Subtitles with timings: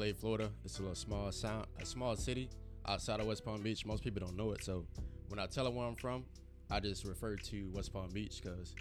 [0.00, 0.50] Belle Glade, Florida.
[0.64, 2.48] It's a little small sound, a small city
[2.88, 3.84] outside of West Palm Beach.
[3.84, 4.86] Most people don't know it, so
[5.28, 6.24] when I tell them where I'm from,
[6.70, 8.74] I just refer to West Palm Beach because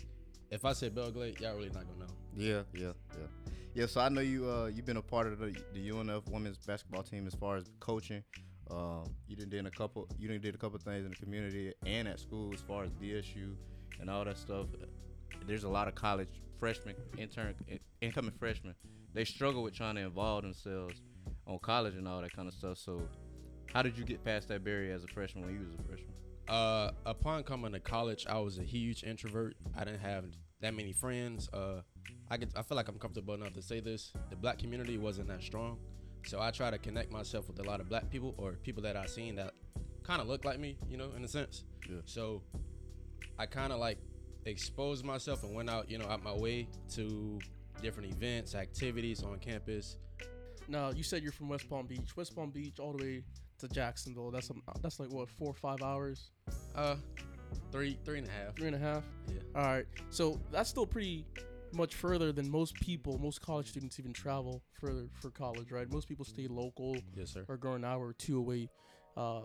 [0.49, 2.13] if I say Belle Glade, y'all really not gonna know.
[2.37, 3.27] Yeah, yeah, yeah,
[3.73, 3.85] yeah.
[3.85, 4.49] So I know you.
[4.49, 7.69] Uh, you've been a part of the, the UNF women's basketball team as far as
[7.81, 8.23] coaching.
[8.71, 10.07] Um, you didn't did a couple.
[10.17, 12.91] You didn't did a couple things in the community and at school as far as
[12.91, 13.55] DSU
[13.99, 14.67] and all that stuff.
[15.45, 17.55] There's a lot of college freshmen, intern,
[17.99, 18.75] incoming freshmen.
[19.13, 21.01] They struggle with trying to involve themselves
[21.49, 22.77] on college and all that kind of stuff.
[22.77, 23.01] So,
[23.73, 26.13] how did you get past that barrier as a freshman when you was a freshman?
[26.47, 29.55] Uh, upon coming to college, I was a huge introvert.
[29.77, 30.25] I didn't have
[30.61, 31.49] that many friends.
[31.53, 31.81] Uh,
[32.29, 34.13] I get, I feel like I'm comfortable enough to say this.
[34.29, 35.77] The black community wasn't that strong,
[36.25, 38.95] so I try to connect myself with a lot of black people or people that
[38.95, 39.53] I seen that
[40.03, 41.65] kind of look like me, you know, in a sense.
[41.89, 41.97] Yeah.
[42.05, 42.41] So
[43.37, 43.97] I kind of like
[44.45, 47.39] exposed myself and went out, you know, out my way to
[47.81, 49.97] different events, activities on campus.
[50.69, 52.15] Now, you said you're from West Palm Beach.
[52.15, 53.23] West Palm Beach, all the way
[53.57, 54.29] to Jacksonville.
[54.29, 56.29] That's a, that's like what four or five hours.
[56.75, 56.95] Uh,
[57.71, 58.55] three three and a half.
[58.55, 59.03] Three and a half.
[59.27, 59.41] Yeah.
[59.55, 59.85] All right.
[60.11, 61.25] So that's still pretty
[61.73, 65.91] much further than most people, most college students even travel further for college, right?
[65.91, 66.95] Most people stay local.
[67.15, 67.45] Yes, sir.
[67.47, 68.69] Or go an hour or two away.
[69.17, 69.41] Uh,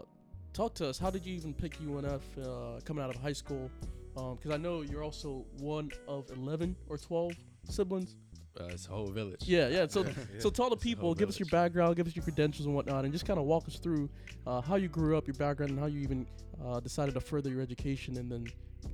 [0.52, 0.98] talk to us.
[0.98, 3.70] How did you even pick UNF uh, coming out of high school?
[4.14, 7.32] Because um, I know you're also one of 11 or 12
[7.68, 8.16] siblings.
[8.58, 9.42] Uh, it's a whole village.
[9.44, 9.86] Yeah, yeah.
[9.88, 10.12] So, yeah.
[10.38, 11.34] so tell the people, give village.
[11.34, 13.78] us your background, give us your credentials and whatnot, and just kind of walk us
[13.78, 14.08] through
[14.46, 16.26] uh, how you grew up, your background, and how you even
[16.64, 18.46] uh, decided to further your education and then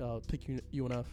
[0.03, 1.07] uh, pick UNF.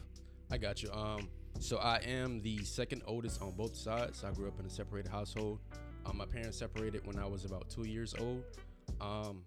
[0.50, 0.92] I got you.
[0.92, 1.28] Um,
[1.59, 4.23] so I am the second oldest on both sides.
[4.23, 5.59] I grew up in a separated household.
[6.06, 8.44] Um, my parents separated when I was about two years old.
[9.02, 9.44] Um,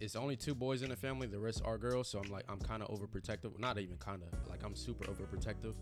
[0.00, 1.26] it's only two boys in the family.
[1.26, 2.08] The rest are girls.
[2.08, 3.58] So I'm like, I'm kind of overprotective.
[3.58, 4.48] Not even kind of.
[4.48, 5.74] Like I'm super overprotective.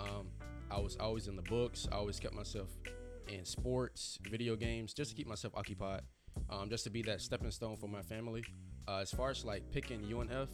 [0.00, 0.28] Um,
[0.70, 1.88] I was always in the books.
[1.90, 2.68] I always kept myself
[3.28, 6.02] in sports, video games, just to keep myself occupied.
[6.48, 8.44] Um, just to be that stepping stone for my family.
[8.88, 10.48] Uh, as far as like picking UNF,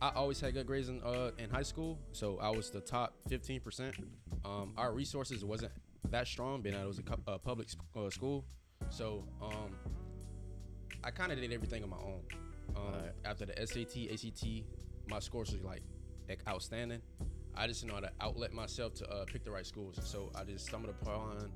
[0.00, 3.14] I always had good grades in uh, in high school, so I was the top
[3.30, 3.94] 15%.
[4.44, 5.72] Um, our resources wasn't
[6.10, 8.44] that strong, being that it was a uh, public uh, school.
[8.90, 9.76] So um,
[11.04, 12.22] I kind of did everything on my own.
[12.76, 13.12] Um, right.
[13.24, 14.64] After the SAT, ACT,
[15.08, 15.82] my scores were like
[16.48, 17.00] outstanding.
[17.56, 19.98] I just know how to outlet myself to uh, pick the right schools.
[20.04, 21.50] So I just stumbled upon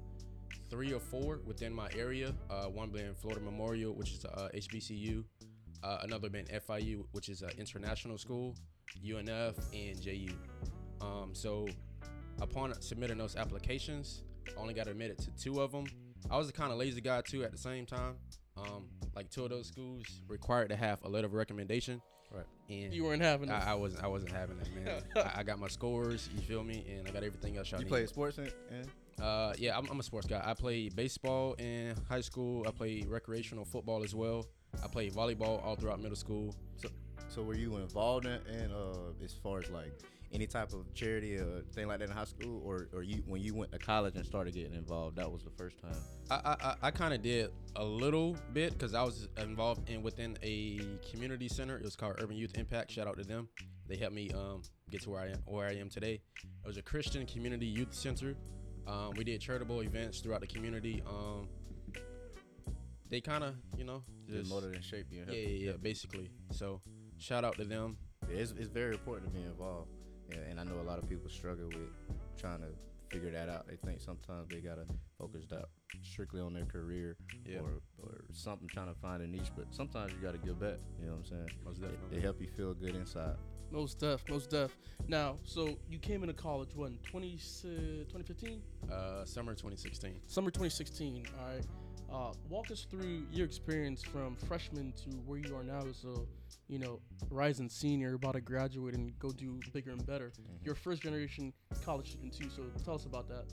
[0.71, 2.35] three or four within my area.
[2.51, 5.25] Uh, one being Florida Memorial, which is a HBCU.
[5.83, 8.55] Uh, another being FIU, which is an international school.
[9.05, 10.35] UNF and JU.
[11.01, 11.67] Um, so
[12.41, 15.87] upon submitting those applications, I only got admitted to two of them.
[16.31, 18.17] I was a kind of lazy guy too at the same time.
[18.57, 22.01] Um, like two of those schools required to have a letter of recommendation.
[22.33, 22.45] Right.
[22.69, 23.51] And you weren't having.
[23.51, 24.05] I, I wasn't.
[24.05, 25.03] I wasn't having that, man.
[25.17, 26.29] I, I, got my scores.
[26.35, 26.85] You feel me?
[26.91, 27.71] And I got everything else.
[27.71, 27.89] You need.
[27.89, 28.53] played sports and.
[29.21, 30.43] Uh, yeah, I'm, I'm, a sports guy.
[30.45, 32.67] I played baseball in high school.
[32.69, 34.47] I played recreational football as well.
[34.85, 36.55] I played volleyball all throughout middle school.
[36.77, 36.89] So,
[37.29, 39.93] so were you involved in, in uh, as far as like
[40.33, 43.41] any type of charity or thing like that in high school, or, or you when
[43.41, 45.97] you went to college and started getting involved, that was the first time?
[46.31, 50.37] I I, I kind of did a little bit because I was involved in within
[50.43, 51.77] a community center.
[51.77, 52.91] It was called Urban Youth Impact.
[52.91, 53.49] Shout out to them.
[53.89, 56.21] They helped me um, get to where I am where I am today.
[56.43, 58.35] It was a Christian community youth center.
[58.87, 61.03] Um, we did charitable events throughout the community.
[61.09, 61.49] Um,
[63.09, 65.25] they kind of, you know, just molded and shaped you.
[65.29, 66.31] Yeah, yeah, yeah, basically.
[66.51, 66.81] So
[67.19, 67.97] shout out to them.
[68.29, 69.91] It's, it's very important to be involved.
[70.31, 71.91] Yeah, and I know a lot of people struggle with
[72.37, 72.69] trying to
[73.09, 73.67] figure that out.
[73.69, 74.87] They think sometimes they gotta
[75.19, 75.67] focus that
[76.03, 77.59] strictly on their career yeah.
[77.59, 79.51] or or something trying to find a niche.
[79.57, 80.79] But sometimes you gotta give back.
[81.01, 81.51] You know what I'm saying?
[81.65, 82.17] Most definitely.
[82.17, 83.37] They, help you feel good inside.
[83.71, 84.77] Most def, most def.
[85.09, 88.63] Now, so you came into college when 20, 2015?
[88.91, 90.21] Uh, summer 2016.
[90.29, 91.27] Summer 2016.
[91.39, 91.65] All right.
[92.17, 96.19] Uh, walk us through your experience from freshman to where you are now as a
[96.69, 96.99] you know,
[97.31, 100.33] rising senior, about to graduate and go do bigger and better.
[100.33, 100.65] Mm-hmm.
[100.65, 101.53] You're first generation
[101.85, 103.45] college student too, so tell us about that.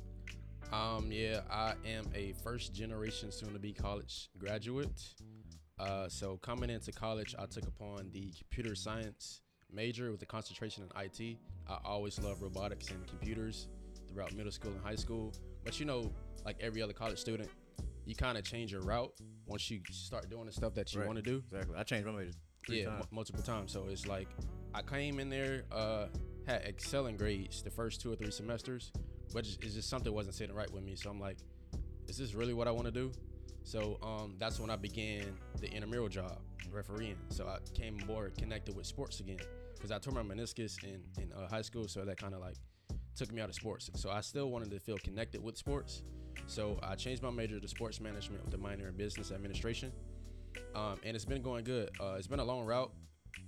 [0.76, 5.04] Um, yeah, I am a first generation soon to be college graduate.
[5.78, 10.84] Uh, so coming into college, I took upon the computer science major with a concentration
[10.84, 11.38] in IT.
[11.68, 13.68] I always loved robotics and computers
[14.10, 15.34] throughout middle school and high school.
[15.64, 16.12] But you know,
[16.46, 17.50] like every other college student,
[18.06, 19.14] you kind of change your route
[19.46, 21.08] once you start doing the stuff that you right.
[21.08, 21.44] want to do.
[21.52, 21.76] Exactly.
[21.78, 22.32] I changed my major
[22.68, 23.72] yeah, m- multiple times.
[23.72, 24.28] So it's like
[24.74, 26.08] I came in there, uh,
[26.46, 28.92] had excelling grades the first two or three semesters,
[29.34, 30.96] but it's just something wasn't sitting right with me.
[30.96, 31.38] So I'm like,
[32.08, 33.12] is this really what I want to do?
[33.64, 36.40] So um, that's when I began the intramural job,
[36.72, 37.18] refereeing.
[37.30, 39.40] So I came more connected with sports again
[39.74, 42.56] because I tore my meniscus in in uh, high school, so that kind of like
[43.16, 43.90] took me out of sports.
[43.96, 46.04] So I still wanted to feel connected with sports,
[46.46, 49.92] So I changed my major to sports management with a minor in business administration,
[50.76, 51.90] um, and it's been going good.
[52.00, 52.92] Uh, it's been a long route.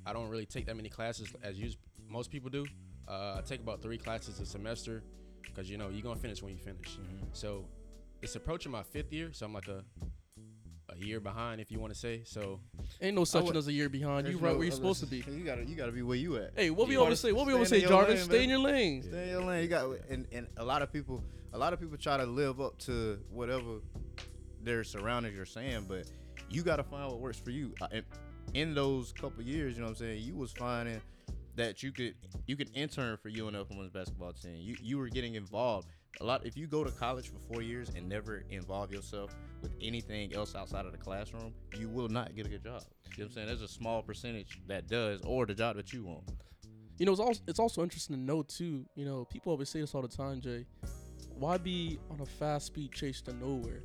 [0.05, 1.71] I don't really take that many classes as you,
[2.09, 2.65] most people do.
[3.07, 5.03] Uh, I take about three classes a semester
[5.43, 6.97] because you know you're gonna finish when you finish.
[7.33, 7.65] So
[8.21, 9.83] it's approaching my fifth year, so I'm like a
[10.89, 12.21] a year behind, if you want to say.
[12.25, 12.59] So
[13.01, 14.27] Ain't no such thing as a year behind.
[14.27, 15.17] You There's right no where you're supposed to be.
[15.17, 16.51] You gotta you gotta be where you at.
[16.55, 17.31] Hey, what we You always gotta say?
[17.33, 18.15] What we stay always say, Jarvis?
[18.15, 19.03] lane, Stay in your lane.
[19.03, 19.63] Stay in your lane.
[19.63, 21.23] You got and, and a lot of people
[21.53, 23.79] a lot of people try to live up to whatever
[24.61, 26.05] their surroundings are saying, but
[26.49, 27.73] you gotta find what works for you.
[27.81, 28.05] Uh, and
[28.53, 31.01] in those couple years, you know what I'm saying, you was finding
[31.55, 32.15] that you could
[32.47, 34.57] you could intern for UNF women's basketball team.
[34.57, 35.87] You you were getting involved.
[36.21, 39.73] A lot if you go to college for four years and never involve yourself with
[39.81, 42.83] anything else outside of the classroom, you will not get a good job.
[43.17, 43.47] You know what I'm saying?
[43.47, 46.23] There's a small percentage that does or the job that you want.
[46.97, 48.85] You know, it's also it's also interesting to know too.
[48.95, 50.65] You know, people always say this all the time, Jay.
[51.37, 53.83] Why be on a fast speed chase to nowhere?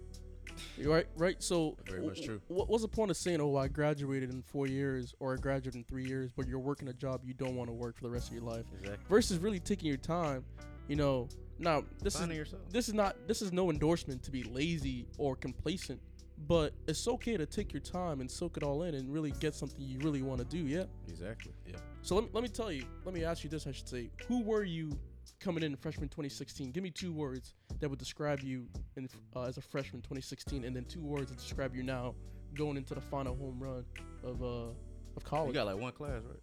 [0.79, 1.43] Right, right.
[1.43, 2.41] So, Very much true.
[2.49, 5.77] What, what's the point of saying, "Oh, I graduated in four years" or "I graduated
[5.77, 8.11] in three years," but you're working a job you don't want to work for the
[8.11, 8.65] rest of your life?
[8.79, 9.05] Exactly.
[9.09, 10.45] Versus really taking your time.
[10.89, 11.29] You know,
[11.61, 12.63] now this Finding is yourself.
[12.71, 16.01] this is not this is no endorsement to be lazy or complacent,
[16.49, 19.55] but it's okay to take your time and soak it all in and really get
[19.55, 20.67] something you really want to do.
[20.67, 20.85] Yeah.
[21.09, 21.53] Exactly.
[21.67, 21.77] Yeah.
[22.03, 24.11] So let me, let me tell you, let me ask you this, I should say.
[24.27, 24.99] Who were you
[25.39, 26.73] coming in freshman 2016?
[26.73, 28.67] Give me two words that would describe you
[28.97, 32.15] in, uh, as a freshman 2016, and then two words that describe you now
[32.55, 33.85] going into the final home run
[34.25, 34.73] of uh,
[35.17, 35.49] of college.
[35.49, 36.41] You got like one class, right?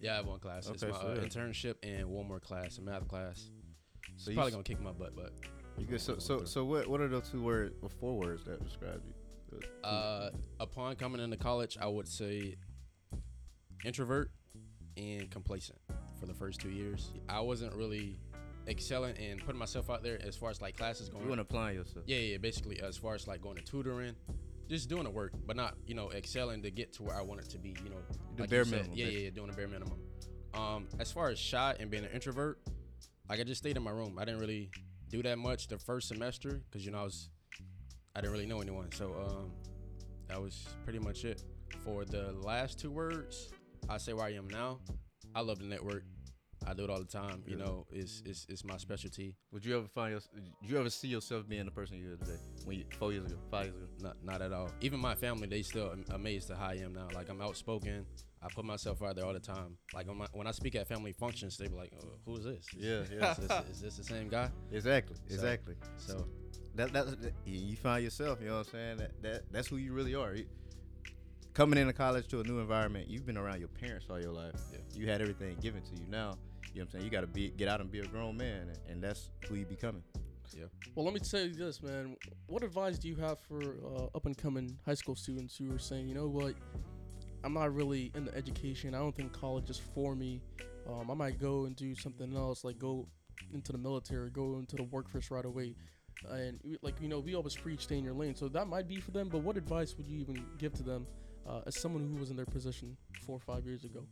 [0.00, 0.68] yeah, I have one class.
[0.68, 1.22] it's my so uh, yeah.
[1.22, 3.50] internship and one more class, a math class.
[4.20, 5.32] So It's you probably s- gonna kick my butt, but
[5.78, 6.00] You good?
[6.00, 9.14] So so so what what are those two words or four words that describe you?
[9.82, 10.30] Uh,
[10.60, 12.56] upon coming into college, I would say
[13.84, 14.30] introvert
[14.96, 15.78] and complacent
[16.18, 17.10] for the first two years.
[17.28, 18.18] I wasn't really
[18.68, 21.22] excelling and putting myself out there as far as like classes going.
[21.24, 22.04] you want to apply yourself.
[22.06, 24.14] yeah, yeah, basically as far as like going to tutoring,
[24.68, 27.40] just doing the work, but not you know excelling to get to where I want
[27.40, 27.70] it to be.
[27.82, 27.96] You know,
[28.36, 29.98] The like bare minimum, Yeah, yeah, yeah, doing the bare minimum.
[30.52, 32.60] Um, as far as shy and being an introvert,
[33.30, 34.18] like I just stayed in my room.
[34.18, 34.70] I didn't really
[35.08, 37.30] do that much the first semester because you know I was
[38.16, 38.90] I didn't really know anyone.
[38.90, 39.52] So um,
[40.26, 41.44] that was pretty much it.
[41.84, 43.52] For the last two words,
[43.88, 44.80] I say where I am now.
[45.32, 46.02] I love the network.
[46.66, 47.42] I do it all the time.
[47.46, 49.34] You know, it's, it's it's my specialty.
[49.52, 50.20] Would you ever find your,
[50.62, 52.38] you ever see yourself being the person you are today?
[52.64, 53.86] When you, four years ago, five years ago.
[54.00, 54.70] Not not at all.
[54.80, 57.08] Even my family, they still am- amazed at how I am now.
[57.14, 58.04] Like I'm outspoken.
[58.42, 59.76] I put myself out there all the time.
[59.92, 62.44] Like when, my, when I speak at family functions, they be like, oh, "Who is
[62.44, 62.66] this?
[62.76, 63.32] Yeah, yeah.
[63.32, 65.16] Is this, is this the same guy?" Exactly.
[65.28, 65.74] Exactly.
[65.96, 66.26] So
[66.76, 68.38] that that's that, you find yourself.
[68.40, 68.96] You know what I'm saying?
[68.98, 70.34] That that that's who you really are.
[70.34, 70.46] You,
[71.54, 74.54] coming into college to a new environment, you've been around your parents all your life.
[74.72, 74.78] Yeah.
[74.94, 76.06] You had everything given to you.
[76.08, 76.34] Now,
[76.72, 77.04] you know what I'm saying?
[77.04, 79.56] You got to be get out and be a grown man, and, and that's who
[79.56, 80.02] you becoming.
[80.56, 80.64] Yeah.
[80.94, 82.16] Well, let me tell you this, man.
[82.46, 85.78] What advice do you have for uh, up and coming high school students who are
[85.78, 86.54] saying, you know what,
[87.44, 88.94] I'm not really into education.
[88.94, 90.42] I don't think college is for me.
[90.88, 93.06] Um, I might go and do something else, like go
[93.52, 95.74] into the military, go into the workforce right away.
[96.28, 99.00] And like you know, we always preach stay in your lane, so that might be
[99.00, 99.28] for them.
[99.28, 101.06] But what advice would you even give to them
[101.48, 104.04] uh, as someone who was in their position four or five years ago?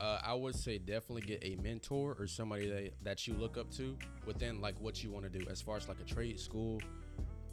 [0.00, 3.70] Uh, I would say definitely get a mentor or somebody that that you look up
[3.72, 6.80] to within like what you want to do as far as like a trade school,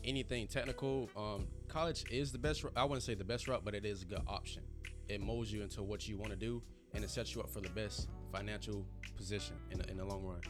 [0.03, 1.09] anything technical.
[1.15, 2.65] Um, college is the best.
[2.75, 4.63] I wouldn't say the best route, but it is a good option.
[5.07, 6.61] It molds you into what you want to do,
[6.93, 10.23] and it sets you up for the best financial position in the, in the long
[10.23, 10.41] run.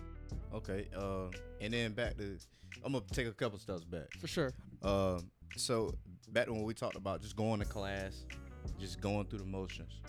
[0.53, 0.87] Okay.
[0.95, 1.27] Uh,
[1.61, 2.37] and then back to,
[2.83, 4.11] I'm gonna take a couple steps back.
[4.19, 4.53] For sure.
[4.81, 5.93] Um, so
[6.29, 8.25] back to when we talked about just going to class,
[8.79, 10.01] just going through the motions.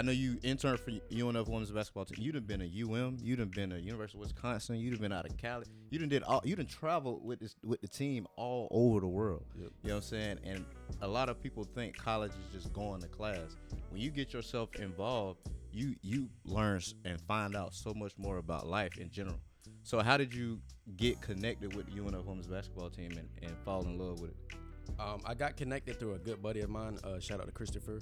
[0.00, 2.24] I know you interned for UNF women's basketball team.
[2.24, 3.18] You'd have been a UM.
[3.22, 4.76] You'd have been a University of Wisconsin.
[4.76, 5.66] You'd have been out of Cali.
[5.90, 6.40] You done did all.
[6.42, 9.44] You done traveled with this with the team all over the world.
[9.54, 9.70] Yep.
[9.82, 10.38] You know what I'm saying?
[10.42, 10.64] And
[11.02, 13.58] a lot of people think college is just going to class.
[13.90, 15.40] When you get yourself involved,
[15.70, 19.38] you you learn and find out so much more about life in general.
[19.82, 20.60] So how did you
[20.96, 24.56] get connected with the UNF women's basketball team and, and fall in love with it?
[24.98, 26.98] Um, I got connected through a good buddy of mine.
[27.04, 28.00] Uh, shout out to Christopher.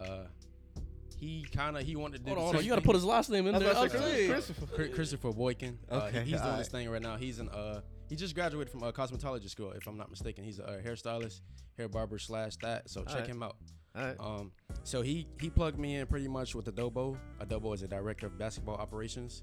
[0.00, 0.24] Uh,
[1.16, 2.62] he kind of he wanted to do Hold on, hold on.
[2.64, 3.72] You got to put his last name in I was there.
[3.72, 4.28] about to say, Okay.
[4.28, 4.66] Christopher.
[4.66, 5.78] Chri- Christopher Boykin.
[5.90, 7.16] Uh, Okay, he- he's doing this thing right now.
[7.16, 10.44] He's in uh he just graduated from a cosmetology school, if I'm not mistaken.
[10.44, 11.40] He's a uh, hairstylist,
[11.76, 12.88] hair barber slash that.
[12.88, 13.26] So check Alright.
[13.28, 13.56] him out.
[13.96, 14.16] All right.
[14.20, 14.52] Um,
[14.84, 17.16] so he he plugged me in pretty much with Adobo.
[17.40, 19.42] Adobo is a director of basketball operations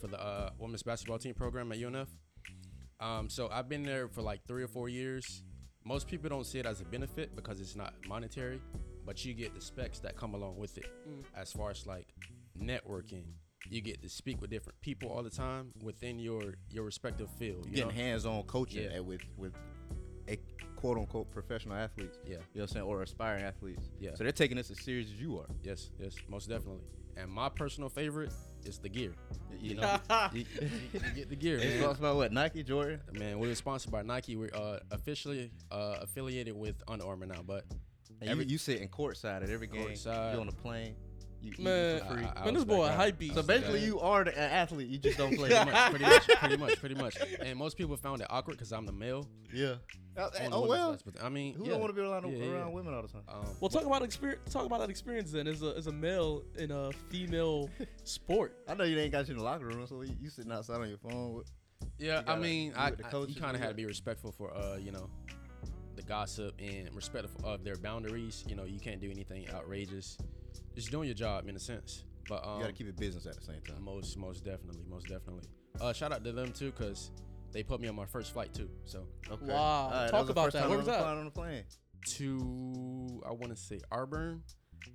[0.00, 2.08] for the uh, women's basketball team program at UNF.
[3.00, 5.42] Um, so I've been there for like three or four years.
[5.84, 8.60] Most people don't see it as a benefit because it's not monetary,
[9.04, 11.24] but you get the specs that come along with it, Mm.
[11.34, 12.08] as far as like
[12.58, 13.24] networking,
[13.70, 17.66] you get to speak with different people all the time within your your respective field.
[17.66, 17.94] You Getting know?
[17.94, 19.00] hands-on coaching Yeah.
[19.00, 19.54] with with
[20.28, 20.38] a
[20.76, 22.18] quote unquote professional athletes.
[22.24, 22.30] Yeah.
[22.32, 23.90] You know what I'm saying, or aspiring athletes.
[24.00, 24.14] Yeah.
[24.14, 25.46] So they're taking this as serious as you are.
[25.62, 26.84] Yes, yes, most definitely.
[27.16, 28.32] And my personal favorite
[28.64, 29.14] is the gear.
[29.60, 29.98] You know,
[30.32, 31.80] You, you- you get the gear, It's man.
[31.82, 32.32] sponsored by what?
[32.32, 33.00] Nike, Jordan.
[33.12, 34.34] Man, we're sponsored by Nike.
[34.36, 37.78] We're uh, officially uh, affiliated with Under Armour now, but And
[38.22, 39.88] Every- you, you sit in courtside at every game.
[39.88, 40.34] Courtside.
[40.34, 40.94] You on the plane.
[41.42, 42.24] You eat Man, for free.
[42.24, 42.96] I- I man, this boy that a guy.
[42.96, 43.34] hype beast.
[43.34, 44.88] so basically, you are the, an athlete.
[44.88, 45.50] You just don't play.
[45.50, 47.16] pretty much, pretty much, pretty much, pretty much.
[47.40, 49.28] And most people found it awkward because I'm the male.
[49.52, 49.74] yeah.
[50.16, 50.92] Oh, oh well.
[50.96, 51.72] side, But I mean, Who yeah.
[51.72, 52.74] don't want to be around, Yeah, yeah, around yeah.
[52.74, 53.22] women all the time?
[53.28, 54.50] Um, Well, talk about experience.
[54.52, 55.46] Talk about that experience then.
[55.48, 57.68] As a as a male in a female
[58.04, 58.56] sport.
[58.68, 60.80] I know you ain't got you in the locker room, so you, you sitting outside
[60.80, 61.34] on your phone.
[61.34, 61.50] With,
[61.98, 64.30] Yeah, You I gotta mean, be I, I- you kind of had to be respectful
[64.32, 65.34] for, uh, you know, the
[66.06, 68.44] gossip and respectful of their boundaries.
[68.48, 70.16] You know, you can't do anything outrageous.
[70.74, 72.04] Just doing your job in a sense.
[72.28, 73.82] But um, you got to keep it business at the same time.
[73.84, 75.42] most, most definitely, most definitely.
[75.80, 77.10] Uh, shout out to them too, cause
[77.52, 78.68] they put me on my first flight too.
[78.84, 79.46] So Okay.
[79.46, 79.54] Wow.
[79.54, 80.60] All right, Talk was the about first that.
[80.62, 81.02] time Where was the that?
[81.02, 81.64] plane- On the plane.
[82.18, 84.42] to I want to say Auburn.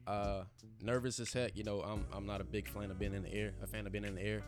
[0.08, 0.44] Uh,
[0.82, 1.56] nervous as heck.
[1.56, 3.54] You know, I'm I'm not a big fan of being in the air.
[3.64, 4.44] A fan of being in the air.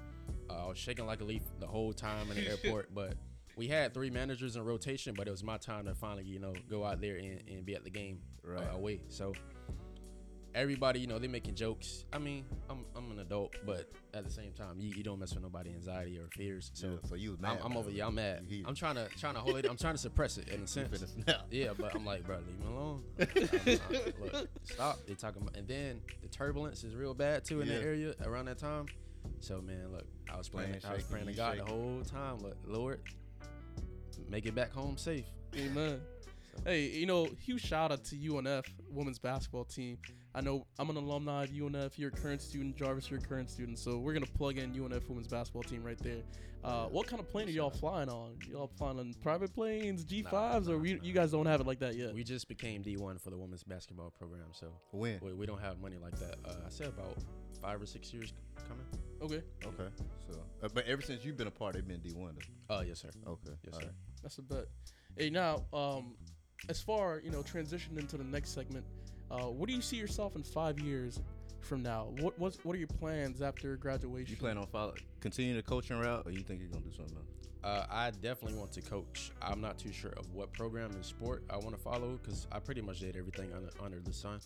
[0.49, 3.13] Uh, I was shaking like a leaf the whole time in the airport, but
[3.61, 6.51] we had three managers in rotation, but it was my time to finally, you know,
[6.67, 8.59] go out there and, and be at the game Right.
[8.59, 9.01] uh, away.
[9.09, 9.33] So
[10.55, 12.05] everybody, you know, they're making jokes.
[12.11, 15.35] I mean, I'm I'm an adult, but at the same time, you, you don't mess
[15.35, 16.71] with nobody anxiety or fears.
[16.73, 17.59] So So, so you was I'm, mad.
[17.63, 17.91] I'm over.
[17.91, 18.47] Yeah, I'm mad.
[18.65, 19.67] I'm trying to trying to hold it.
[19.69, 21.13] I'm trying to suppress it in a sense.
[21.51, 23.03] Yeah, but I'm like, bro, leave me alone.
[23.19, 24.97] I'm- I'm- look, stop.
[25.07, 27.75] They talking about, and then the turbulence is real bad too in Yeah.
[27.75, 28.87] that area around that time.
[29.39, 30.77] So man, look, I was praying.
[30.83, 31.65] I was praying to God shaking.
[31.65, 32.39] the whole time.
[32.39, 33.01] Look, Lord,
[34.29, 35.25] make it back home safe.
[35.55, 35.99] Amen.
[36.65, 39.97] Hey, you know, huge shout out to UNF women's basketball team.
[40.35, 41.97] I know I'm an alumni of UNF.
[41.97, 42.75] You're a current student.
[42.77, 43.79] Jarvis, you're a current student.
[43.79, 46.21] So we're gonna plug in UNF women's basketball team right there.
[46.63, 48.37] Uh, what kind of plane are y'all flying on?
[48.47, 51.95] Y'all flying on private planes, G5s, or we, you guys don't have it like that
[51.95, 52.13] yet?
[52.13, 55.19] We just became D1 for the women's basketball program, so When?
[55.23, 56.35] we, we don't have money like that.
[56.45, 57.17] Uh, I said about
[57.61, 58.33] five or six years
[58.67, 58.85] coming.
[59.21, 59.89] Okay, Okay.
[60.27, 62.35] So, uh, but ever since you've been a part, they've been D one.
[62.35, 62.77] though.
[62.77, 63.09] Oh yes, sir.
[63.27, 63.51] Okay.
[63.63, 63.85] Yes, all sir.
[63.85, 63.95] right.
[64.23, 64.65] that's a bet.
[65.17, 66.15] Hey, now, um,
[66.69, 68.85] as far you know, transition into the next segment.
[69.29, 71.21] Uh, what do you see yourself in five years
[71.61, 72.11] from now?
[72.19, 74.31] What what's, what are your plans after graduation?
[74.31, 77.15] You plan on follow, continue the coaching route, or you think you're gonna do something
[77.15, 77.27] else?
[77.63, 79.31] Uh, I definitely want to coach.
[79.41, 82.59] I'm not too sure of what program in sport I want to follow because I
[82.59, 84.39] pretty much did everything under, under the sun.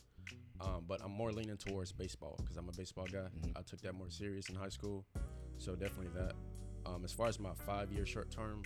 [0.62, 3.28] Um, but I'm more leaning towards baseball because I'm a baseball guy.
[3.42, 3.52] Mhm.
[3.58, 5.06] I took that more serious in high school,
[5.58, 6.34] so definitely that.
[6.86, 8.64] Um, as far as my five-year short-term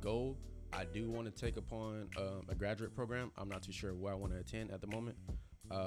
[0.00, 0.36] goal,
[0.72, 3.30] I do want to take upon um, a graduate program.
[3.38, 5.16] I'm not too sure where I want to attend at the moment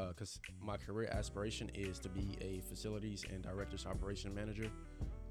[0.10, 4.72] because my career aspiration is to be a facilities and directors operation manager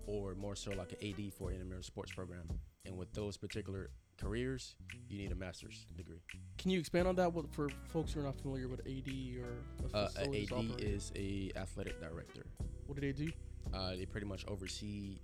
[0.07, 2.47] or more so like an AD for an intramural sports program.
[2.85, 4.77] And with those particular careers,
[5.09, 6.21] you need a master's degree.
[6.59, 9.09] Can you expand on that what, for folks who are not familiar with AD
[9.43, 9.59] or
[9.93, 10.75] a Uh, a AD operator?
[10.79, 12.47] is a athletic director.
[12.87, 13.31] What do they do?
[13.73, 15.19] Uh, they pretty much oversee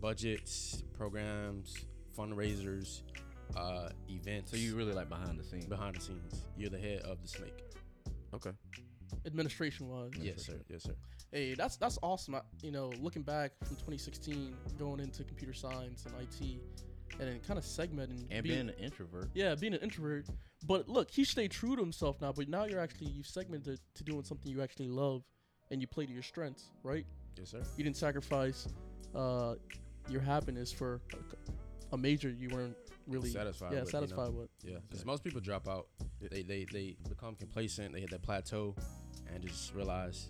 [0.00, 1.74] budgets, programs,
[2.16, 3.02] fundraisers,
[3.56, 4.50] uh, events.
[4.50, 5.66] So you really like behind the scenes?
[5.66, 6.46] behind the scenes.
[6.56, 7.64] You're the head of the snake.
[8.34, 8.50] Okay.
[9.24, 10.10] Administration wise.
[10.20, 10.60] Yes, sir.
[10.68, 10.94] Yes, sir.
[11.32, 12.34] Hey, that's that's awesome.
[12.36, 16.60] I, you know, looking back from 2016, going into computer science and IT,
[17.18, 19.30] and then kind of segmenting And being an introvert.
[19.34, 20.26] yeah, being an introvert.
[20.66, 22.32] But look, he stayed true to himself now.
[22.32, 25.22] But now you're actually you've segmented to doing something you actually love,
[25.70, 27.06] and you play to your strengths, right?
[27.38, 27.62] Yes, sir.
[27.76, 28.66] You didn't sacrifice
[29.14, 29.54] uh,
[30.08, 34.00] your happiness for a, a major you weren't really Satisfied yeah with, you know.
[34.06, 34.48] satisfied with.
[34.64, 35.86] Yeah, because most people drop out.
[36.20, 37.92] They, they they become complacent.
[37.92, 38.74] They hit that plateau,
[39.32, 40.28] and just realize,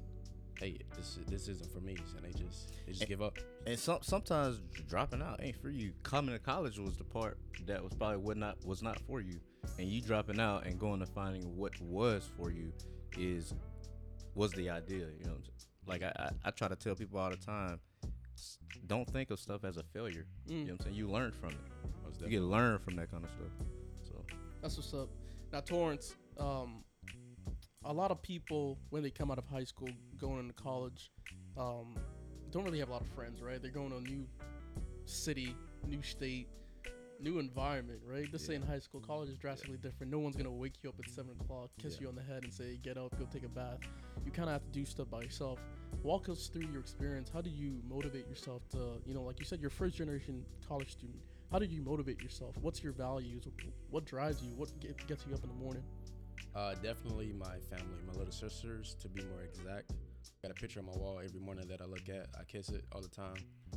[0.58, 3.36] hey, this this isn't for me, and they just they just And- give up.
[3.66, 5.92] And some sometimes dropping out ain't for you.
[6.02, 9.40] Coming to college was the part that was probably what not was not for you.
[9.78, 12.72] And you dropping out and going to finding what was for you
[13.18, 13.52] is
[14.34, 15.06] was the idea.
[15.18, 15.52] You know, what I'm saying?
[15.86, 17.80] like I, I I try to tell people all the time,
[18.86, 20.26] don't think of stuff as a failure.
[20.48, 20.96] Mm, You know what I'm saying?
[20.96, 21.56] You learn from it.
[22.22, 23.52] You get to learn from that kind of stuff.
[24.08, 24.24] So
[24.62, 25.08] That's what's up.
[25.52, 26.82] Now, Torrance, um,
[27.86, 29.88] a lot of people when they come out of high school,
[30.18, 31.10] going into college,
[31.56, 31.94] um,
[32.50, 33.60] don't really have a lot of friends, right?
[33.60, 34.26] They're going to a new
[35.04, 35.54] city,
[35.86, 36.48] new state,
[37.20, 38.30] new environment, right?
[38.30, 40.12] Just say in high school, college is drastically different.
[40.12, 42.02] No one's gonna wake you up at seven o'clock, kiss Yeah.
[42.02, 43.80] you on the head, and say, "Get up, go take a bath."
[44.24, 45.58] You kind of have to do stuff by yourself.
[46.02, 47.30] Walk us through your experience.
[47.30, 50.44] How do you motivate yourself to, you know, like you said, you're a first generation
[50.68, 51.22] college student.
[51.50, 52.56] How did you motivate yourself?
[52.58, 53.46] What's your values?
[53.90, 54.52] What drives you?
[54.54, 55.84] What gets you up in the morning?
[56.56, 59.92] Uh, definitely my family, my little sisters, to be more exact.
[60.42, 62.28] got a picture on my wall every morning that I look at.
[62.38, 63.36] I kiss it all the time.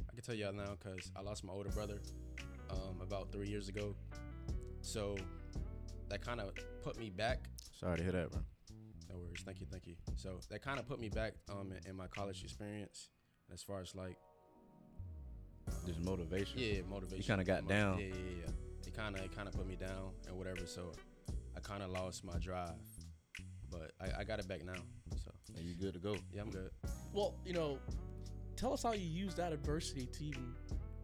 [0.10, 2.00] I can tell y'all now because I lost my older brother
[2.70, 3.96] um, about three years ago.
[4.82, 5.18] So
[6.08, 7.50] that kind of put me back.
[7.78, 8.42] Sorry to hear that, bro.
[9.10, 9.42] No worries.
[9.44, 9.68] Thank you.
[9.70, 9.96] Thank you.
[10.16, 13.10] So that kind of put me back um, in, in my college experience
[13.54, 14.16] as far as like,
[15.86, 16.60] Just motivation.
[16.60, 17.18] yeah, motivation.
[17.18, 18.00] You kinda got Mo- down.
[18.00, 18.88] Yeah, yeah, yeah.
[18.88, 20.66] It kind of it kind of put me down and whatever.
[20.66, 20.94] So
[21.56, 22.74] I kind of lost my drive.
[23.72, 24.82] But I, I got it back now.
[25.24, 26.16] So And you good to go.
[26.34, 26.72] yeah, I'm good.
[27.14, 27.80] Well, you know,
[28.56, 30.54] tell us how you use that adversity to even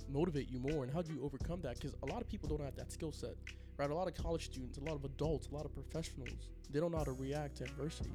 [0.10, 1.76] motivate you more, and how do you overcome that?
[1.76, 3.36] Because a lot of people don't have that skill set,
[3.78, 3.90] right?
[3.90, 6.92] A lot of college students, a lot of adults, a lot of professionals, they don't
[6.92, 8.14] know how to react to adversity.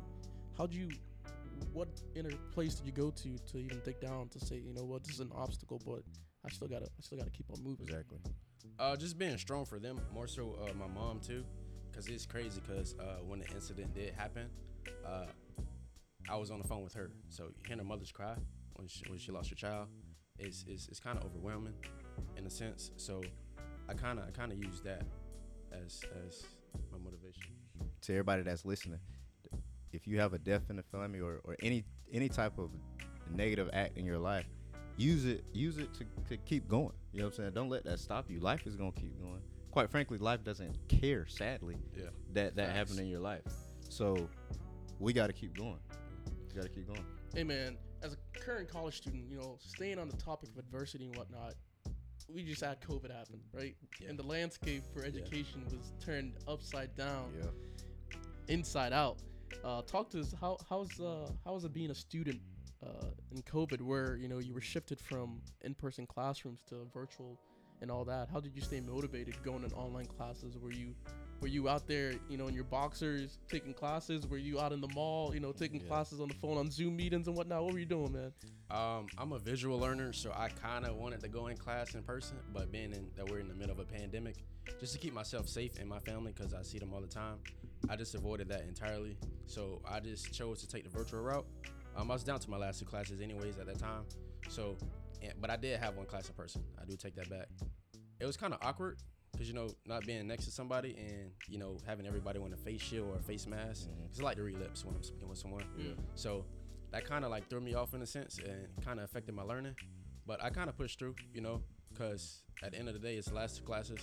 [0.56, 0.88] How do you?
[1.72, 4.84] What inner place did you go to to even dig down to say, you know
[4.84, 6.02] what, this is an obstacle, but
[6.44, 7.86] I still gotta, I still gotta keep on moving.
[7.86, 8.18] Exactly.
[8.78, 11.44] Uh, just being strong for them, more so uh, my mom too,
[11.90, 12.60] because it's crazy.
[12.66, 14.46] Because uh, when the incident did happen,
[15.06, 15.26] uh,
[16.28, 17.10] I was on the phone with her.
[17.28, 18.34] So hearing her mother's cry
[18.74, 19.88] when she, when she lost her child
[20.38, 21.74] is is, is kind of overwhelming,
[22.36, 22.90] in a sense.
[22.96, 23.22] So
[23.88, 25.02] I kind of I kind of use that
[25.72, 26.44] as as
[26.92, 27.42] my motivation.
[28.02, 29.00] To everybody that's listening,
[29.92, 32.70] if you have a death in the family or, or any any type of
[33.34, 34.46] negative act in your life,
[34.96, 36.92] use it use it to, to keep going.
[37.12, 37.52] You know what I'm saying?
[37.54, 38.40] Don't let that stop you.
[38.40, 39.42] Life is gonna keep going.
[39.70, 42.06] Quite frankly, life doesn't care, sadly, Yeah.
[42.32, 42.76] that that Facts.
[42.76, 43.44] happened in your life.
[43.88, 44.28] So
[44.98, 45.78] we gotta keep going.
[46.48, 47.04] We gotta keep going.
[47.34, 51.06] Hey man, as a current college student, you know, staying on the topic of adversity
[51.06, 51.54] and whatnot,
[52.28, 53.76] we just had COVID happen, right?
[54.00, 54.08] Yeah.
[54.10, 58.18] And the landscape for education was turned upside down, Yeah.
[58.48, 59.18] inside out.
[59.64, 60.32] Uh, talk to us.
[60.40, 62.40] How how's uh how was it being a student
[62.82, 67.38] uh, in COVID, where you know you were shifted from in-person classrooms to virtual
[67.80, 68.28] and all that?
[68.32, 70.56] How did you stay motivated going in online classes?
[70.58, 70.94] Were you
[71.40, 74.26] were you out there, you know, in your boxers taking classes?
[74.26, 75.86] Were you out in the mall, you know, taking Yeah.
[75.86, 77.62] classes on the phone on Zoom meetings and whatnot?
[77.62, 78.32] What were you doing, man?
[78.70, 82.02] Um, I'm a visual learner, so I kind of wanted to go in class in
[82.02, 84.36] person, but being in that we're in the middle of a pandemic,
[84.78, 87.38] just to keep myself safe and my family, because I see them all the time,
[87.88, 89.16] I just avoided that entirely.
[89.46, 91.46] So I just chose to take the virtual route.
[91.96, 94.04] Um, I was down to my last two classes, anyways, at that time.
[94.48, 94.76] So,
[95.22, 96.62] and, but I did have one class in person.
[96.80, 97.48] I do take that back.
[98.20, 98.98] It was kind of awkward
[99.32, 102.56] because you know not being next to somebody and you know having everybody wearing a
[102.56, 103.88] face shield or a face mask.
[103.88, 104.06] Mhm.
[104.10, 105.64] It's like the relapse when I'm speaking with someone.
[105.78, 105.92] Yeah.
[106.14, 106.44] So
[106.90, 109.42] that kind of like threw me off in a sense and kind of affected my
[109.42, 109.76] learning.
[110.26, 113.14] But I kind of pushed through, you know, because at the end of the day,
[113.16, 114.00] it's the last two classes.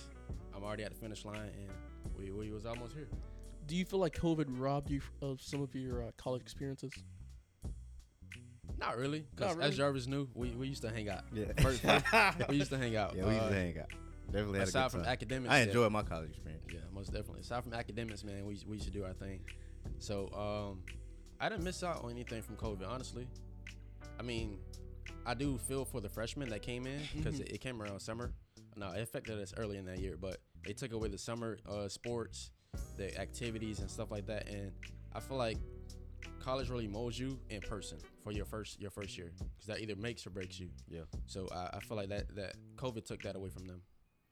[0.54, 1.70] I'm already at the finish line and
[2.16, 3.08] we, we was almost here.
[3.66, 6.92] Do you feel like COVID robbed you of some of your uh, college experiences?
[8.78, 9.68] Not really, because Not really?
[9.70, 11.22] as Jarvis knew, we, we used to hang out.
[11.32, 11.46] Yeah.
[11.60, 11.82] First-
[12.48, 13.14] we used to hang out.
[13.16, 13.86] Yeah, we used Uh, to hang out.
[14.30, 15.12] Definitely had a aside good from time.
[15.12, 15.64] academics, I yeah.
[15.64, 16.64] enjoyed my college experience.
[16.72, 17.40] Yeah, most definitely.
[17.40, 19.40] Aside from academics, man, we we used to do our thing.
[20.00, 20.82] So um,
[21.40, 23.26] I didn't miss out on anything from COVID, honestly.
[24.20, 24.58] I mean,
[25.24, 28.32] I do feel for the freshmen that came in because it, it came around summer.
[28.76, 31.88] No, it affected us early in that year, but they took away the summer uh,
[31.88, 32.50] sports,
[32.98, 34.72] the activities and stuff like that, and
[35.14, 35.56] I feel like
[36.40, 39.96] college really molds you in person for your first your first year because that either
[39.96, 40.68] makes or breaks you.
[40.88, 41.02] Yeah.
[41.26, 43.82] So I, I feel like that that COVID took that away from them,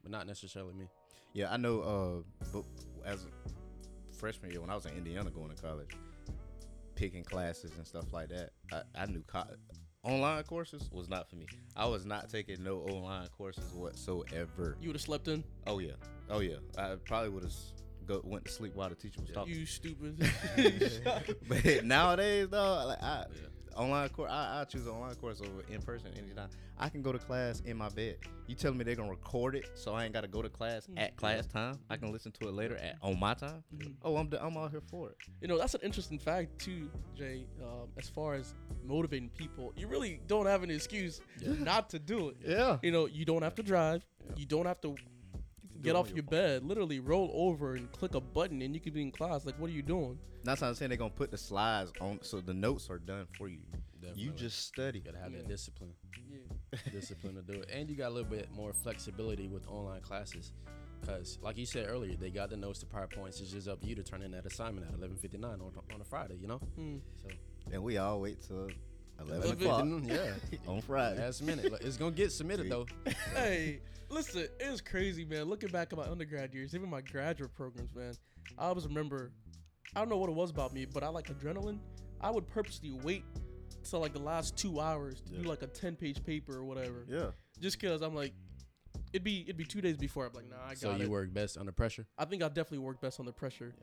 [0.03, 0.87] but not necessarily me.
[1.33, 1.81] Yeah, I know.
[1.81, 2.64] Uh, but
[3.05, 5.90] as a freshman year, when I was in Indiana going to college,
[6.94, 9.44] picking classes and stuff like that, I, I knew co-
[10.03, 11.46] online courses was not for me.
[11.77, 14.77] I was not taking no online courses whatsoever.
[14.81, 15.44] You would have slept in.
[15.66, 15.92] Oh yeah,
[16.31, 16.57] oh yeah.
[16.79, 17.53] I probably would have
[18.06, 19.54] go went to sleep while the teacher was talking.
[19.54, 20.18] You stupid.
[21.48, 23.24] but nowadays, though, like I,
[23.76, 26.48] online course, I, I choose an online course over in person anytime.
[26.78, 28.16] I can go to class in my bed.
[28.46, 31.00] You telling me they're gonna record it, so I ain't gotta go to class Mm.
[31.00, 31.78] at class time.
[31.90, 33.64] I can listen to it later at on my time.
[33.74, 33.94] Mhm.
[34.02, 35.16] Oh, I'm d- I'm out here for it.
[35.40, 37.46] You know, that's an interesting fact too, Jay.
[37.62, 41.52] Um, as far as motivating people, you really don't have an excuse Yeah.
[41.54, 42.36] not to do it.
[42.46, 42.78] Yeah.
[42.82, 44.04] You know, you don't have to drive.
[44.24, 44.32] Yeah.
[44.36, 45.02] You don't have to do
[45.82, 46.64] get off your your bed.
[46.64, 49.44] Literally roll over and click a button, and you could be in class.
[49.46, 50.18] Like, what are you doing?
[50.44, 50.90] That's what I'm saying.
[50.90, 53.58] They're gonna put the slides on, so the notes are done for you.
[54.14, 54.98] You just study.
[55.00, 55.38] You gotta have Yeah.
[55.38, 55.92] that discipline.
[56.30, 56.78] Yeah.
[56.92, 57.70] discipline to do it.
[57.72, 60.52] And you got a little bit more flexibility with online classes.
[61.00, 63.40] Because, like you said earlier, they got the notes to PowerPoints.
[63.40, 66.04] It's just up to you to turn in that assignment at 11.59 on, on a
[66.04, 66.58] Friday, you know?
[66.76, 66.96] Hmm.
[67.22, 67.28] So,
[67.72, 68.68] And we all wait till
[69.20, 70.33] 11 o'clock Yeah.
[70.68, 71.20] on Friday.
[71.20, 71.72] last minute.
[71.72, 72.87] Like, It's going to get submitted, though.
[73.35, 75.44] hey, listen, it was crazy, man.
[75.44, 78.14] Looking back at my undergrad years, even my graduate programs, man,
[78.59, 79.33] I always remember.
[79.94, 81.79] I don't know what it was about me, but I like adrenaline.
[82.20, 83.24] I would purposely wait
[83.88, 87.07] till like the last two hours to do like a ten page paper or whatever,
[87.09, 87.26] Yeah.
[87.61, 88.33] just cause I'm like,
[89.12, 91.00] it'd be it'd be two days before I'm like, nah, I got So, it.
[91.00, 92.07] you work best under pressure?
[92.18, 93.74] I think I definitely work best under pressure.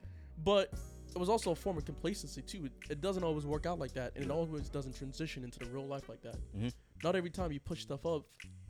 [0.44, 0.72] But
[1.14, 2.66] it was also a form of complacency too.
[2.66, 5.66] It, it doesn't always work out like that, and it always doesn't transition into the
[5.66, 6.36] real life like that.
[6.56, 6.72] Mhm.
[7.02, 8.24] Not every time you push stuff up,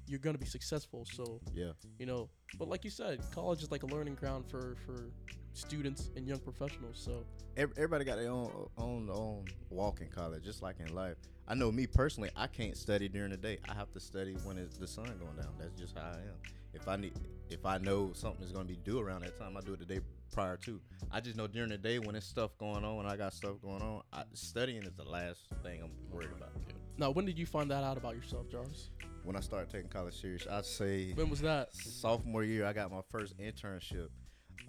[0.07, 1.05] you're gonna be successful.
[1.07, 1.73] So Yeah.
[1.99, 2.29] you know,
[2.59, 5.11] but like you said, college is like a learning ground for for
[5.55, 6.99] students and young professionals.
[6.99, 7.25] So
[7.57, 11.17] Everybody got their own own own walk in college, just like in life.
[11.47, 13.59] I know me personally, I can't study during the day.
[13.69, 15.55] I have to study when it's the sun going down.
[15.59, 16.37] That's just how I am.
[16.73, 17.13] If I need,
[17.51, 19.79] if I know something is going to be due around that time, I do it
[19.79, 20.01] the day
[20.35, 20.81] prior to.
[21.11, 23.63] I just know during the day when there's stuff going on, when I got stuff
[23.63, 26.51] going on, I, studying is the last thing I'm worried about.
[26.99, 28.91] now, when did you find that out about yourself, Jarvis?
[29.23, 31.75] When I started taking college serious, I'd say When was that?
[31.75, 34.09] sophomore year, I got my first internship,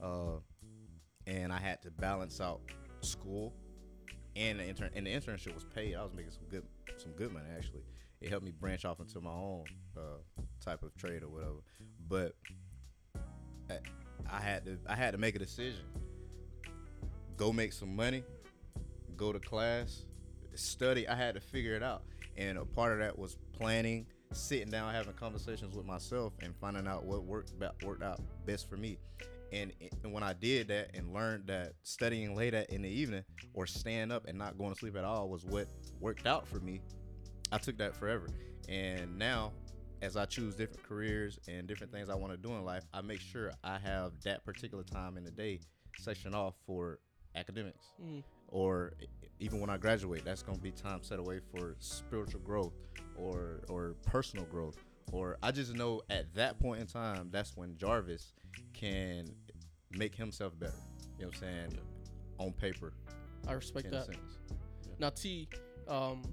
[0.01, 0.38] uh,
[1.28, 2.62] and I had to balance out
[3.01, 3.54] school
[4.36, 4.91] and the intern.
[4.95, 5.95] And the internship was paid.
[5.95, 6.63] I was making some good
[6.97, 7.84] some good money actually.
[8.21, 9.65] It helped me branch off into my own
[9.97, 11.60] uh, type of trade or whatever.
[12.08, 12.34] But
[13.69, 13.80] I,
[14.31, 15.85] I had to I had to make a decision.
[17.38, 18.23] Go make some money,
[19.17, 20.05] go to class,
[20.53, 21.07] study.
[21.07, 22.03] I had to figure it out,
[22.38, 26.88] and a part of that was planning, sitting down, having conversations with myself, and finding
[26.88, 28.97] out what worked worked out best for me.
[29.51, 29.71] And,
[30.03, 33.65] and when I did that and learned that studying late at in the evening or
[33.65, 35.67] staying up and not going to sleep at all was what
[36.01, 36.81] worked out for me,
[37.51, 38.27] I took that forever.
[38.67, 39.53] And now,
[40.01, 43.01] as I choose different careers and different things I want to do in life, I
[43.01, 45.60] make sure I have that particular time in the day
[45.97, 46.99] sectioned off for
[47.36, 47.86] academics.
[48.03, 48.23] Mm.
[48.49, 48.93] Or
[49.39, 52.73] even when I graduate, that's going to be time set away for spiritual growth
[53.17, 54.77] or or personal growth.
[55.12, 58.34] Or I just know at that point in time, that's when Jarvis
[58.73, 59.27] can
[59.91, 60.73] make himself better.
[61.17, 61.79] You know what I'm saying?
[62.39, 62.93] On paper,
[63.47, 64.05] I respect that.
[64.05, 64.39] sense.
[64.99, 65.47] Now, T,
[65.88, 66.23] um,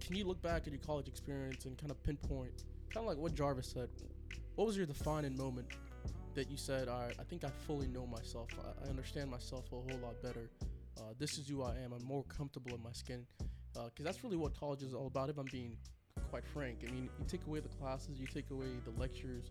[0.00, 2.64] can you look back at your college experience and kind of pinpoint,
[2.96, 3.90] kind of like what Jarvis said,
[4.54, 5.66] what was your defining moment
[6.34, 8.48] that you said, all right, I think I fully know myself.
[8.58, 10.48] I, I understand myself a whole lot better.
[10.96, 11.92] Uh, this is who I am.
[11.92, 13.26] I'm more comfortable in my skin.
[13.74, 15.76] Because that's really what college is all about, if I'm being
[16.30, 16.86] quite frank.
[16.88, 19.50] I mean, you take away the classes, you take away the lectures.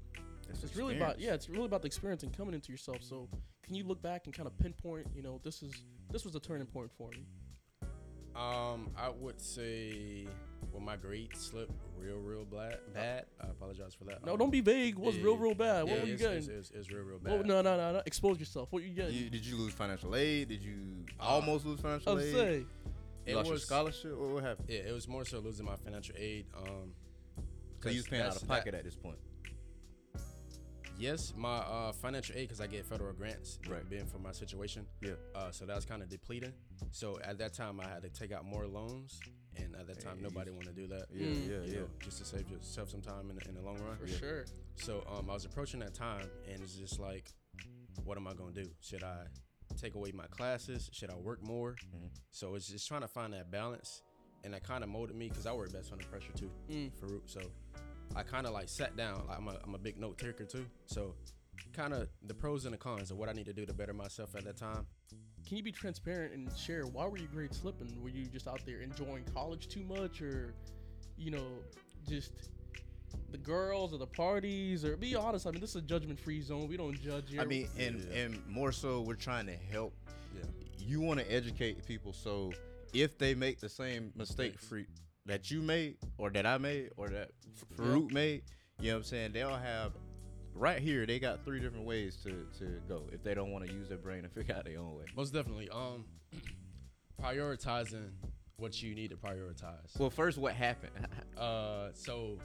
[0.49, 2.97] It's, really about yeah, it's really about the experience and coming into yourself.
[3.01, 3.29] So,
[3.63, 6.39] can you look back and kind of pinpoint, you know, this is this was a
[6.39, 7.27] turning point for me.
[8.35, 10.27] Um, I would say
[10.71, 12.77] when my grades slipped real, real bad.
[12.93, 13.25] Bad.
[13.41, 14.23] I apologize for that.
[14.25, 14.97] No, Um, don't be vague.
[14.97, 15.83] What's yeah, real, real bad?
[15.85, 16.37] What were you getting?
[16.37, 17.33] It's, it's, it's real, real bad.
[17.33, 18.01] Oh, no, no, no, no.
[18.05, 18.71] Expose yourself.
[18.71, 19.15] What you getting?
[19.15, 20.49] You, did you lose financial aid?
[20.49, 22.33] Did you Uh, almost lose I financial aid?
[22.33, 22.65] say, You
[23.25, 24.17] It lost your was- scholarship?
[24.17, 24.67] What, what happened?
[24.69, 26.45] Yeah, it was more so losing my financial aid.
[26.57, 26.93] Um,
[27.83, 29.17] So you was 'cause paying out of pocket that- at this point.
[30.97, 33.87] Yes, my uh, financial aid because I get federal grants, Right.
[33.89, 35.11] Being for my situation, Yeah.
[35.35, 36.53] Uh, so that was kind of depleting.
[36.91, 39.19] So at that time, I had to take out more loans,
[39.57, 41.05] and at that time, Hey, nobody wanted to do that.
[41.13, 41.47] Yeah, Mm.
[41.49, 41.79] yeah, you yeah.
[41.81, 43.97] know, just to save yourself some time in the, in the long run.
[43.97, 44.45] for sure.
[44.75, 47.33] So um, I was approaching that time, and it's just like,
[48.03, 48.69] what am I gonna do?
[48.81, 49.25] Should I
[49.77, 50.89] take away my classes?
[50.93, 51.75] Should I work more?
[51.95, 52.09] Mhm.
[52.31, 54.01] So it's just trying to find that balance,
[54.43, 56.91] and that kind of molded me because I work best under pressure too, Mm.
[56.99, 57.21] Farouk.
[57.25, 57.39] So
[58.15, 59.25] I kind of like sat down.
[59.27, 60.65] Like I'm a, I'm a big note taker too.
[60.85, 61.15] So
[61.73, 63.93] kind of the pros and the cons of what I need to do to better
[63.93, 64.85] myself at that time.
[65.45, 68.01] Can you be transparent and share why were your grades slipping?
[68.01, 70.53] Were you just out there enjoying college too much, or
[71.17, 71.45] you know,
[72.07, 72.31] just
[73.31, 74.83] the girls or the parties?
[74.83, 75.45] Or be honest.
[75.45, 76.67] I mean, this is a judgment-free zone.
[76.67, 77.41] We don't judge here.
[77.41, 78.17] I mean, and Yeah.
[78.21, 79.95] and more so, we're trying to help.
[80.35, 80.41] Yeah.
[80.79, 82.51] You want to educate people, so
[82.93, 84.65] if they make the same mistake Mistakes.
[84.67, 84.81] for,
[85.27, 88.43] that you made, or that I made, or that F- Farouk made,
[88.79, 89.31] you know what I'm saying?
[89.33, 89.93] They'll have
[90.55, 91.05] right here.
[91.05, 93.97] They got three different ways to to go if they don't want to use their
[93.97, 95.05] brain and figure out their own way.
[95.15, 95.69] Most definitely.
[95.69, 96.05] Um,
[97.21, 98.09] prioritizing
[98.57, 99.97] what you need to prioritize.
[99.99, 100.93] Well, first, what happened?
[101.35, 102.39] Uh, so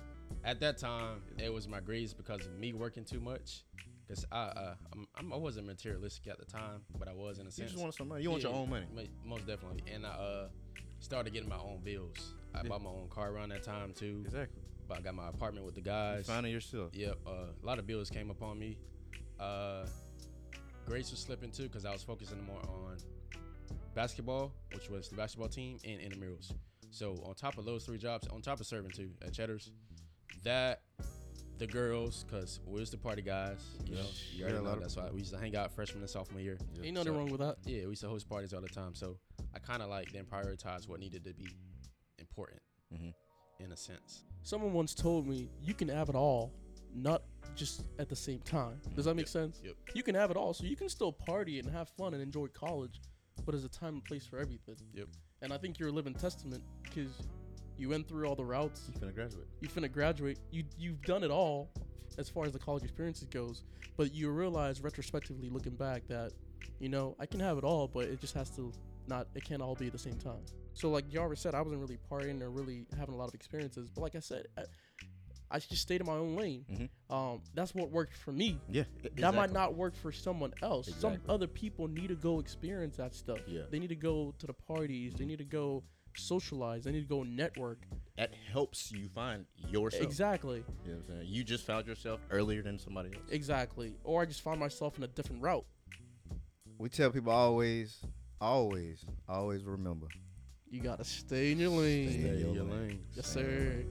[0.45, 3.63] at that time, it was my grades because of me working too much.
[4.09, 7.43] Cause I, uh, I'm, I'm, I wasn't materialistic at the time, but I was in
[7.43, 7.71] a you sense.
[7.71, 8.25] just want some money.
[8.25, 8.87] You want your own money.
[9.25, 9.85] Most definitely.
[9.95, 10.49] And I uh,
[10.99, 12.35] started getting my own bills.
[12.53, 12.69] I Yeah.
[12.71, 14.23] bought my own car around that time too.
[14.25, 14.63] Exactly.
[14.91, 16.27] But I got my apartment with the You guys.
[16.27, 16.93] finding yourself.
[16.97, 17.19] Yep.
[17.25, 18.77] Uh, a lot of bills came upon me.
[19.39, 19.87] Uh,
[20.85, 22.97] grades was slipping too because I was focusing more on
[23.95, 26.53] basketball, which was the basketball team, and intramurals.
[26.91, 29.71] So on top of those three jobs, on top of serving too at Cheddar's,
[30.43, 30.83] that
[31.59, 33.61] the girls, cause we was the party guys.
[33.87, 34.07] You know, you
[34.39, 36.11] Yeah, already a know lot of- that's why we used to hang out freshman and
[36.11, 36.59] sophomore year.
[36.83, 37.59] ain't nothing so- wrong with that.
[37.65, 38.97] Yeah, we used to host parties all the time.
[38.97, 39.21] So
[39.55, 41.47] I kind of like then prioritize what needed to be
[42.19, 42.61] important
[42.93, 43.15] Mhm.
[43.63, 44.25] In a sense.
[44.43, 46.53] Someone once told me you can have it all,
[46.95, 47.23] not
[47.55, 48.81] just at the same time.
[48.97, 49.61] Does that make sense?
[49.65, 49.75] Yep.
[49.95, 52.47] You can have it all, so you can still party and have fun and enjoy
[52.49, 53.01] college,
[53.45, 54.77] but there's a time and place for everything.
[54.95, 55.09] Yep.
[55.43, 57.29] And I think you're a living testament because
[57.77, 58.89] you went through all the routes.
[58.93, 59.47] You finna graduate.
[59.61, 60.39] You finna graduate.
[60.51, 61.71] You you've done it all
[62.19, 63.63] as far as the college experiences goes,
[63.97, 66.33] but you realize retrospectively looking back that
[66.81, 68.73] You know, I can have it all, but it just has to
[69.11, 69.27] not.
[69.35, 70.41] It can't all be at the same time.
[70.73, 73.91] So like Jarvis said, I wasn't really partying or really having a lot of experiences.
[73.91, 74.63] But like I said, I,
[75.51, 76.65] I just stayed in my own lane.
[76.71, 76.89] Mhm.
[77.15, 78.59] Um, that's what worked for me.
[78.71, 78.85] Yeah,
[79.17, 80.89] That might not work for someone else.
[80.99, 83.41] Some other people need to go experience that stuff.
[83.47, 83.63] Yeah.
[83.71, 85.15] They need to go to the parties.
[85.15, 85.83] They need to go
[86.17, 86.85] socialize.
[86.85, 87.79] They need to go network.
[88.17, 90.03] That helps you find yourself.
[90.05, 90.59] Exactly.
[90.85, 91.29] You know what I'm saying?
[91.33, 93.25] You just found yourself earlier than somebody else.
[93.31, 93.95] Exactly.
[94.05, 95.65] Or I just found myself in a different route.
[96.79, 98.01] We tell people always,
[98.41, 100.07] always, always remember.
[100.71, 102.11] You gotta stay in your lane.
[102.11, 102.89] Stay in your your lane.
[102.89, 103.05] lane.
[103.15, 103.85] Yes, sir.